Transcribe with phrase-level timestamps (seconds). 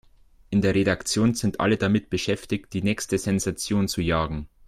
[0.49, 4.49] In der Redaktion sind alle damit beschäftigt, die nächste Sensation zu jagen.